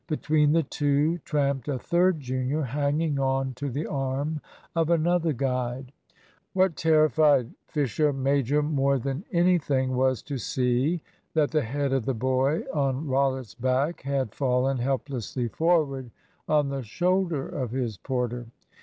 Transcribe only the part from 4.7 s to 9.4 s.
of another guide. What terrified Fisher major more than